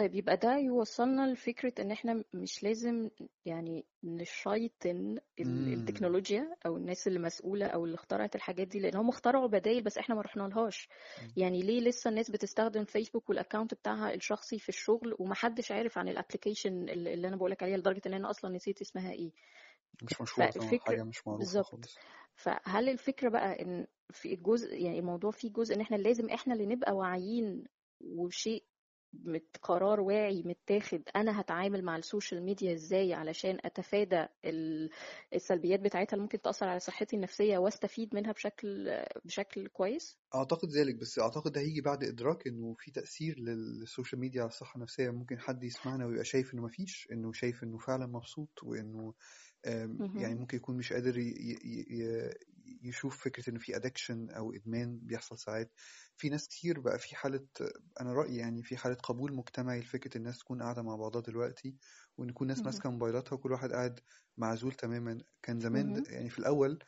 [0.00, 3.10] طيب يبقى ده يوصلنا لفكرة إن إحنا مش لازم
[3.44, 9.08] يعني نشيطن ال- التكنولوجيا أو الناس اللي مسؤولة أو اللي اخترعت الحاجات دي لأن هم
[9.08, 10.88] اخترعوا بدائل بس إحنا ما رحنا لهاش
[11.36, 16.08] يعني ليه لسه الناس بتستخدم فيسبوك وال account بتاعها الشخصي في الشغل ومحدش عارف عن
[16.08, 19.30] ال application اللي أنا بقولك عليها لدرجة إن أنا أصلا نسيت اسمها إيه؟
[20.02, 21.98] مش مشهورة طبعا فالفكرة حاجة مش بالظبط خالص.
[22.34, 26.66] فهل الفكرة بقى إن في الجزء يعني الموضوع فيه جزء إن إحنا لازم إحنا اللي
[26.66, 27.64] نبقى واعيين
[28.00, 28.64] وشيء
[29.62, 34.90] قرار واعي متاخد أنا هتعامل مع السوشيال ميديا إزاي علشان أتفادى ال-
[35.34, 38.90] السلبيات بتاعتها اللي ممكن تأثر على صحتي النفسية وأستفيد منها بشكل
[39.24, 44.40] بشكل كويس؟ أعتقد ذلك بس أعتقد ده هيجي بعد إدراك إنه في تأثير للسوشيال ميديا
[44.40, 45.10] على الصحة النفسية.
[45.10, 49.14] ممكن حد يسمعنا ويبقى شايف إنه مفيش إنه شايف إنه فعلا مبسوط وإنه
[49.64, 50.34] يعني.
[50.34, 52.34] ممكن يكون مش قادر ي- ي- ي-
[52.82, 55.72] يشوف فكرة إنه في ادكشن أو إدمان بيحصل ساعات
[56.16, 57.46] في ناس كتير بقى في حالة
[58.00, 61.76] أنا رأيي يعني في حالة قبول مجتمعي لفكرة الناس تكون قاعدة مع بعضها دلوقتي
[62.18, 62.66] وإن يكون ناس مهم.
[62.66, 64.00] ماسكة موبايلاتها وكل واحد قاعد
[64.36, 66.02] معزول تماما كان زمان.
[66.10, 66.78] يعني في الأول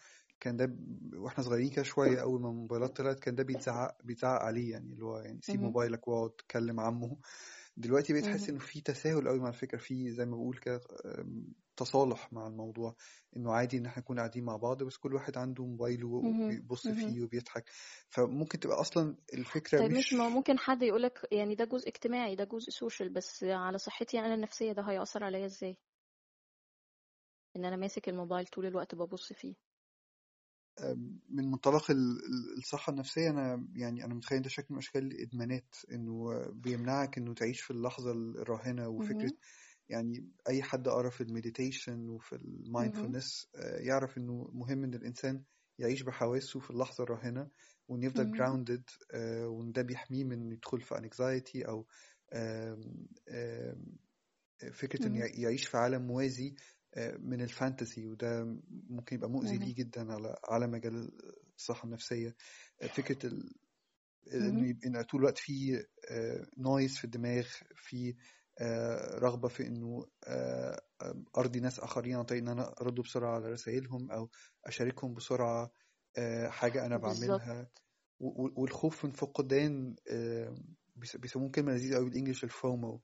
[0.40, 0.76] كان ده
[1.18, 5.04] وإحنا صغيرين كده شوية أول ما الموبايلات طلعت كان ده بيتزعق بيتزعق عليه يعني اللي
[5.04, 5.60] هو يعني سيب.
[5.62, 7.16] موبايلك واقعد تكلم عمه
[7.76, 8.44] دلوقتي بقيت مهم.
[8.48, 10.80] إنه في تساهل قوي مع الفكرة في زي ما بقول كده
[11.76, 12.96] تصالح مع الموضوع
[13.36, 16.08] إنه عادي إن إحنا نكون قاعدين مع بعض بس كل واحد عنده موبايله.
[16.08, 16.88] وبيبص.
[16.88, 17.70] فيه وبيضحك
[18.08, 22.36] فممكن تبقى أصلا الفكرة طيب ماشي ما مش ممكن حد يقولك يعني ده جزء اجتماعي
[22.36, 25.78] ده جزء سوشيال بس على صحتي أنا النفسية ده هيأثر عليا إزاي
[27.56, 29.54] إن أنا ماسك الموبايل طول الوقت ببص فيه
[31.28, 35.76] من منطلق ال- ال- الصحة النفسية أنا يعني أنا متخيل ده شكل من أشكال الإدمانات
[35.92, 39.36] إنه بيمنعك إنه تعيش في اللحظة الراهنة وفكرة مهم.
[39.88, 42.36] يعني أي حد قرأ في ال meditation وفي.
[42.36, 43.48] ال mindfulness
[43.80, 45.42] يعرف إنه مهم إن الإنسان
[45.78, 47.50] يعيش بحواسه في اللحظة الراهنة
[47.88, 48.30] وان يفضل.
[48.30, 48.90] grounded
[49.44, 51.64] وإن ده بيحميه من إنه يدخل في anxiety
[54.72, 55.26] فكرة إنه مهم.
[55.34, 56.56] يعيش في عالم موازي آه،
[57.18, 58.44] من ال fantasy وده
[58.90, 59.58] ممكن يبقى مؤذي.
[59.58, 61.10] ليه جدا على على مجال
[61.56, 62.36] الصحة النفسية
[62.82, 63.54] آه، فكرة ال-
[64.34, 64.68] انه.
[64.68, 65.84] يبقى إن طول الوقت في
[66.58, 68.16] noise في الدماغ في
[68.60, 73.34] آه، رغبة في إنه آه، آه، أرضي ناس آخرين عن طريق إن أنا أرد بسرعة
[73.34, 74.30] على رسائلهم أو
[74.66, 75.72] أشاركهم بسرعة
[76.16, 77.70] آه، حاجة أنا بعملها
[78.20, 80.54] والخوف من فقدان آه،
[80.96, 83.02] بيس- بيسموه كلمة لذيذة قوي بال English ال FOMO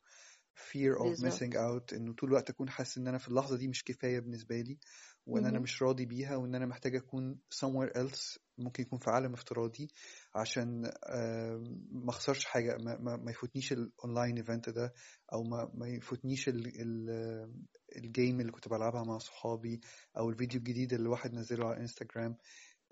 [0.59, 3.69] fear of بالظبط missing out إنه طول الوقت أكون حاسس إن أنا في اللحظة دي
[3.69, 4.79] مش كفاية بالنسبة لي
[5.27, 5.63] وإن أنا مهم.
[5.63, 9.89] مش راضي بيها وإن أنا محتاج أكون somewhere else ممكن يكون في عالم افتراضي
[10.35, 14.93] عشان آم، ما أخسرش حاجة ما, ما, ما يفوتنيش ال online event ده
[15.33, 17.53] أو ما, ما يفوتنيش ال- ال-
[17.97, 19.81] ال game اللي كنت بلعبها مع صحابي
[20.19, 22.37] أو الفيديو الجديد اللي الواحد نزله على انستجرام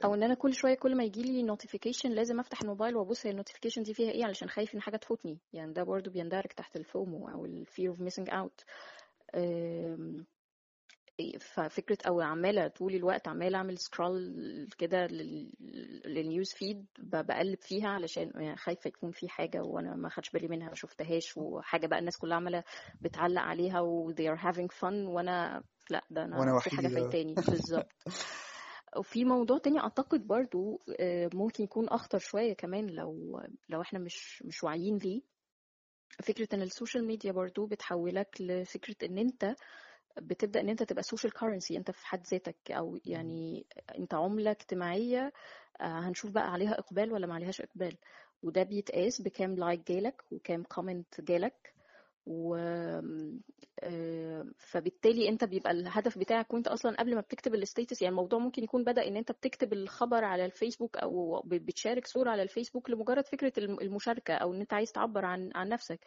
[0.05, 3.31] أو إن أنا كل شوية كل ما يجي لي notification لازم أفتح الموبايل وأبص هي
[3.31, 5.39] ال notification دي فيها إيه علشان خايف إن حاجة تفوتني.
[5.53, 8.65] يعني ده برضو بيندرج تحت ال FOMO أو ال fear of missing out.
[9.35, 10.27] أم،
[11.41, 15.53] ففكرة أو عمالة طول الوقت عمالة أعمل scroll كده لل-
[16.07, 20.49] لل news feed بقلب فيها علشان يعني خايفة يكون في حاجة وأنا ما خدش بالي
[20.49, 22.65] منها ما شفتهاش وحاجة بقى الناس كلها عمالة
[23.01, 26.89] بتعلق عليها و they are having fun وأنا لا ده وأنا أنا في حاجة.
[26.89, 27.93] فايتاني بالظبط.
[28.97, 34.43] وفي موضوع تاني أعتقد برضو آه، ممكن يكون أخطر شوية كمان لو لو إحنا مش
[34.43, 35.23] مش واعيين ليه.
[36.23, 39.55] فكرة إن السوشيال ميديا برضو بتحولك لفكرة إن أنت
[40.21, 43.67] بتبدأ إن أنت تبقى social currency أنت في حد ذاتك أو يعني
[43.99, 45.33] أنت عملة اجتماعية
[45.81, 47.97] آه، هنشوف بقى عليها إقبال ولا ما عليهاش إقبال.
[48.43, 51.76] وده بيتقاس بكام like جالك وكام comment جالك.
[52.27, 52.57] و
[54.59, 58.65] فبالتالي انت بيبقى الهدف بتاعك وانت أصلا قبل ما بتكتب ال status يعني الموضوع ممكن
[58.65, 63.53] يكون بدأ إن انت بتكتب الخبر على الفيسبوك أو بتشارك صورة على الفيسبوك لمجرد فكرة
[63.59, 66.01] الم- المشاركة أو إن انت عايز تعبر عن عن نفسك.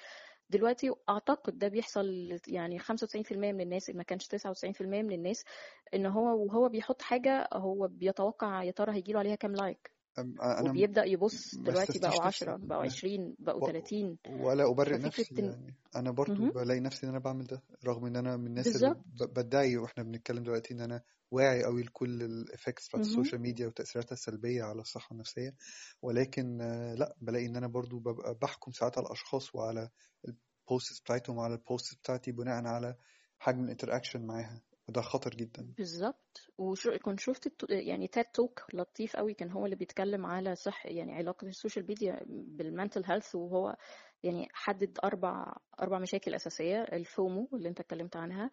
[0.49, 5.45] دلوقتي أعتقد ده بيحصل يعني 95% من الناس ما كانش 99% من الناس
[5.93, 11.05] إن هو وهو بيحط حاجة هو بيتوقع يا ترى هيجيله عليها كام لايك أنا وبيبدأ
[11.05, 15.35] يبص دلوقتي بقوا استفتيش 10 نفسي بقوا ما 20 بقوا و- 30 ولا ابرئ نفسي
[15.35, 15.75] يعني.
[15.95, 16.49] أنا برضو مهم.
[16.51, 19.29] بلاقي نفسي إن أنا بعمل ده رغم إن أنا من الناس اللي بالظبط.
[19.29, 23.01] ب- بدعي وإحنا بنتكلم دلوقتي إن أنا واعي قوي لكل الايفكتس بتاعت.
[23.05, 25.55] السوشيال ميديا وتأثيراتها السلبية على الصحة النفسية.
[26.01, 26.57] ولكن
[26.97, 29.89] لأ بلاقي إن أنا برضو ببقى بحكم ساعات على الأشخاص وعلى
[30.27, 32.95] البوستس بتاعتهم وعلى البوستس بتاعتي بناء على
[33.39, 34.61] حجم ال interaction معاها.
[34.89, 35.73] وده خطر جدا.
[35.77, 36.51] بالظبط.
[36.57, 41.13] وكنت شفت الت- يعني TED Talk لطيف قوي كان هو اللي بيتكلم على صح يعني
[41.15, 43.75] علاقة السوشيال ميديا بال mental health وهو
[44.23, 48.49] يعني حدد أربع أربع مشاكل أساسية ال FOMO اللي أنت اتكلمت عنها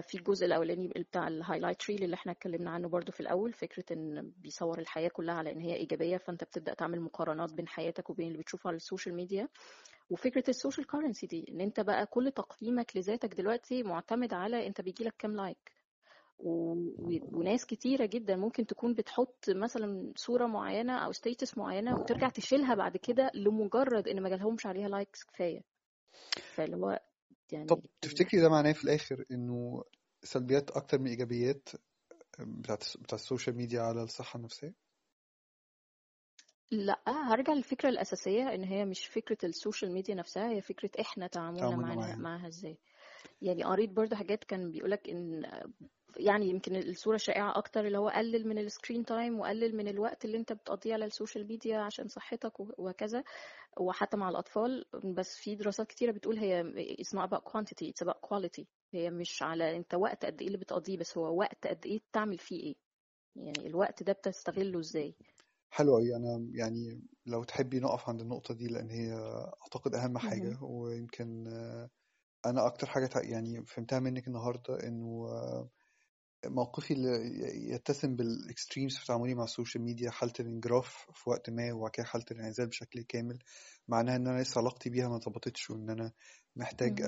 [0.00, 3.84] في الجزء الأولاني بتاع ال highlight reel اللي إحنا اتكلمنا عنه برضو في الأول فكرة
[3.92, 8.26] إن بيصور الحياة كلها على إن هي إيجابية فأنت بتبدأ تعمل مقارنات بين حياتك وبين
[8.26, 9.48] اللي بتشوفه على السوشيال ميديا.
[10.10, 14.80] وفكرة ال social currency دي إن أنت بقى كل تقييمك لذاتك دلوقتي معتمد على أنت
[14.80, 15.72] بيجيلك كام like
[16.38, 16.74] و...
[17.32, 22.96] وناس كتيرة جدا ممكن تكون بتحط مثلا صورة معينة أو status معينة وترجع تشيلها بعد
[22.96, 25.62] كده لمجرد إن ما جالهمش عليها likes كفاية.
[26.54, 27.00] فاللي هو
[27.50, 27.82] طب يعني ال...
[28.00, 29.84] تفتكري ده معناه في الآخر إنه
[30.22, 31.68] سلبيات أكتر من إيجابيات
[32.38, 34.74] بتاعت بتاعت السوشيال ميديا على الصحة النفسية؟
[36.70, 41.60] لأ هرجع للفكرة الأساسية إن هي مش فكرة السوشيال ميديا نفسها هي فكرة إحنا تعاملنا
[41.60, 42.78] تعاملنا معاها معاها معاها إزاي.
[43.42, 45.50] يعني قريت برضه حاجات كان بيقولك إن
[46.16, 50.24] يعني يمكن الصورة الشائعة أكتر اللي هو قلل من ال screen time وقلل من الوقت
[50.24, 53.24] اللي أنت بتقضيه على السوشيال ميديا عشان صحتك وهكذا.
[53.80, 56.64] وحتى مع الأطفال بس في دراسات كتيرة بتقول هي
[57.02, 58.64] it's not about quantity it's about quality.
[58.94, 62.38] هي مش على أنت وقت قد إيه اللي بتقضيه بس هو وقت قد إيه بتعمل
[62.38, 62.74] فيه إيه.
[63.36, 65.14] يعني الوقت ده بتستغله إزاي.
[65.70, 69.12] حلو قوي أنا يعني لو تحبي نقف عند النقطة دي لأن هي
[69.62, 70.60] أعتقد أهم حاجة مهم.
[70.62, 71.46] ويمكن
[72.46, 75.70] أنا أكتر حاجة تع- يعني فهمتها منك النهارده إنه آه،
[76.46, 81.72] موقفي اللي يتسم بال extremes في تعاملي مع السوشيال ميديا حالة الانجراف في وقت ما
[81.72, 83.38] وبعد كده حالة الانعزال بشكل كامل
[83.88, 86.12] معناها إن أنا لسه علاقتي بيها ما اتظبطتش وإن أنا
[86.56, 87.00] محتاج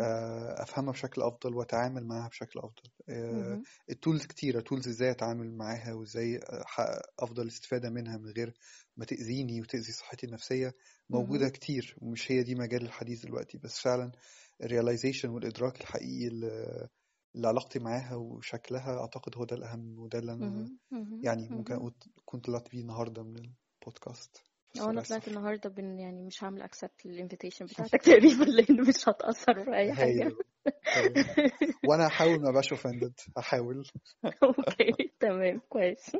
[0.58, 2.90] أفهمها بشكل أفضل وأتعامل معاها بشكل أفضل.
[3.90, 8.54] ال tools كتيرة tools إزاي أتعامل معاها وإزاي احقق أفضل استفادة منها من غير
[8.96, 10.74] ما تأذيني وتأذي صحتي النفسية
[11.10, 11.52] موجودة مهم.
[11.52, 14.12] كتير ومش هي دي مجال الحديث دلوقتي بس فعلا
[14.62, 16.28] ال realization والإدراك الحقيقي
[17.36, 20.78] اللي اللي علاقتي معاها وشكلها أعتقد هو ده الأهم وده اللي.
[20.92, 21.20] مهم.
[21.24, 21.74] يعني ممكن.
[21.74, 23.36] أقول كنت طلعت بيه النهاردة من
[23.80, 24.42] البودكاست.
[24.80, 29.08] آه أنا طلعت النهارده بن يعني مش هعمل accept لل invitation بتاعتك تقريبا لأن مش
[29.08, 30.32] هتأثر في أي حاجة.
[31.88, 33.12] وأنا هحاول ما أبقاش offended.
[33.36, 33.84] هحاول.
[34.44, 35.12] okay.
[35.20, 35.60] تمام.
[35.68, 36.16] كويس.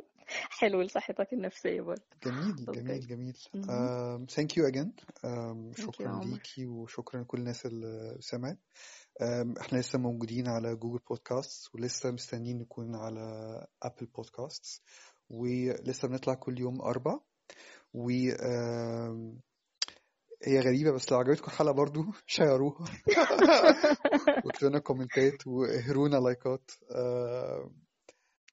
[0.49, 2.01] حلو لصحتك النفسية برضه.
[2.25, 3.37] جميل جميل جميل.
[3.53, 4.25] مهم.
[4.25, 4.89] thank you again.
[5.21, 6.25] thank you شكرا عمر.
[6.25, 8.57] ليكي وشكرا لكل الناس اللي سمعت.
[9.61, 13.21] إحنا لسه موجودين على جوجل بودكاست ولسه مستنيين نكون على
[13.83, 14.81] آبل بودكاست
[15.29, 17.19] ولسه بنطلع كل يوم أربع.
[17.93, 18.09] و
[20.45, 22.85] هي غريبة بس لو عجبتكم الحلقة برضو شيروها.
[24.45, 26.71] واكتبوا لنا كومنتات واهرونا لايكات.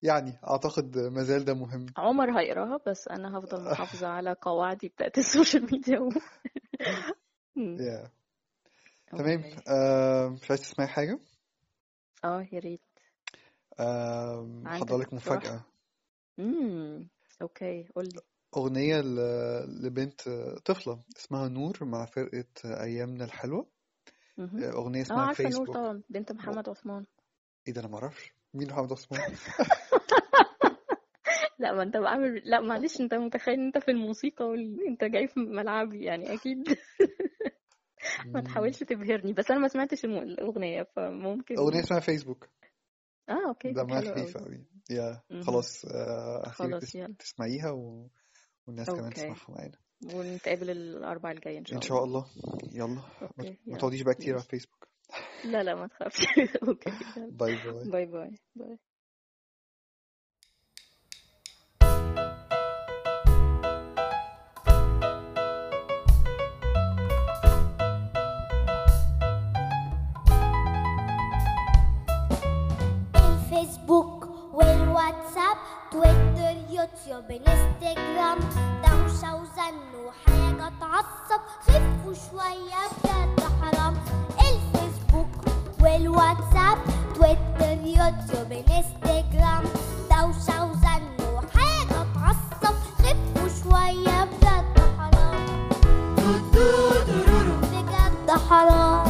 [0.02, 1.86] يعني أعتقد ما زال ده مهم.
[1.96, 6.08] عمر هيقراها بس أنا هفضل محافظة على قواعدي بتاعت السوشيال ميديا
[7.58, 8.19] yeah.
[9.10, 11.18] تمام؟ uh, مش عايز تسمعي حاجة؟
[12.24, 12.80] آه يا ريت.
[13.78, 15.64] عندك حضرلك مفاجأة.
[16.38, 17.08] امم
[17.42, 18.08] okay قولي.
[18.56, 20.20] أغنية ل- لبنت
[20.64, 23.66] طفلة اسمها نور مع فرقة أيامنا الحلوة.
[24.38, 24.62] مهم.
[24.62, 27.04] أغنية آه اسمها عارفة نور فيسبوك طبعا بنت محمد عثمان.
[27.68, 28.34] إيه ده أنا معرفش.
[28.54, 29.20] مين محمد عثمان؟
[31.58, 34.86] لا ما أنت بعمل لا معلش أنت متخيل إن أنت في الموسيقى وال...
[34.88, 36.64] أنت جاي في ملعبي يعني أكيد.
[38.26, 38.40] ما.
[38.40, 39.32] تحاولش تبهرني.
[39.32, 42.48] بس أنا ما سمعتش الأغنية فممكن اسمها فيسبوك
[43.28, 44.66] آه أوكي دمها قوي خفيف أوي.
[44.90, 45.22] يا.
[45.42, 47.14] خلاص آه، خلاص يلا.
[47.18, 48.10] تسمعيها و...
[48.66, 49.14] والناس كمان okay.
[49.14, 49.78] تسمعها معانا.
[50.14, 52.26] ونتقابل الأربعاء الجاي إن شاء شاء الله.
[52.44, 52.68] الله.
[52.72, 52.94] يلا.
[52.94, 54.88] ما okay ما تقعديش بقى كتير على فيسبوك
[55.44, 56.26] لا لا ما تخافش.
[56.68, 56.90] okay
[57.30, 57.90] bye bye.
[57.90, 58.78] bye bye bye.
[75.92, 78.38] تويتر يوتيوب انستجرام
[78.82, 79.76] دوشة وزن
[80.06, 81.40] وحاجة تعصب.
[81.66, 83.94] خفوا شوية بجد حرام.
[84.40, 85.28] الفيسبوك
[85.82, 86.78] والواتساب
[87.14, 89.64] تويتر يوتيوب انستجرام
[90.10, 92.76] دوشة وزن وحاجة تعصب.
[92.98, 95.68] خفوا شوية بجد حرام.
[97.72, 99.09] بجد حرام.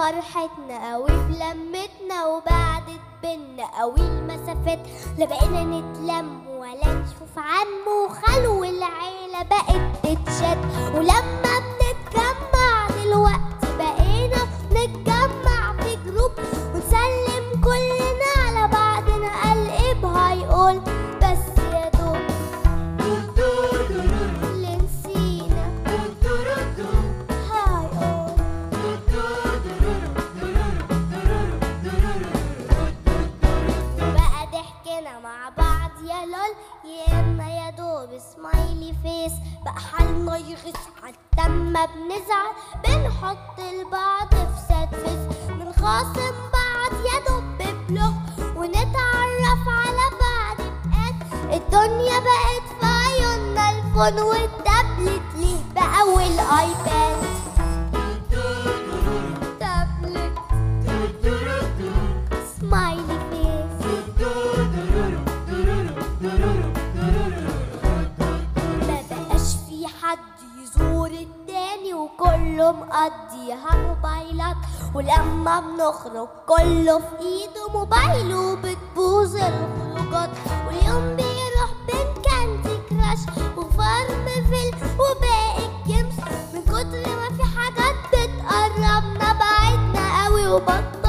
[0.00, 4.78] فرحتنا قوي في لمتنا وبعدت بينا قوي المسافات
[5.18, 10.58] لا بقينا نتلم ولا نشوف عمو وخلو والعيلة بقت تتشد
[10.94, 11.49] ولما
[72.20, 74.56] وكله مقضيها موبايلات
[74.94, 80.30] ولما بنخرج كله في إيده موبايله وبتبوظ الخروجات.
[80.66, 83.18] واليوم بيروح بين كاندي كراش
[83.56, 86.14] وفارمفيل وباقي الجيمز.
[86.54, 90.99] من كتر ما في حاجات بتقربنا بعدنا قوي وبطلنا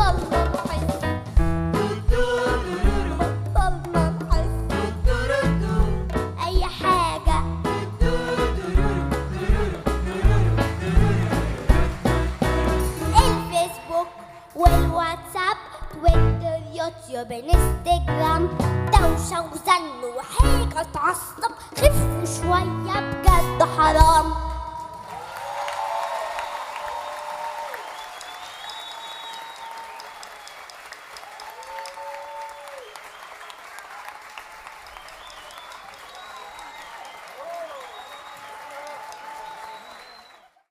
[17.12, 18.48] يا بنستجرام
[18.94, 21.52] دوشة وزن وحاجة تعصب.
[21.78, 24.41] خفوا شوية بجد حرام.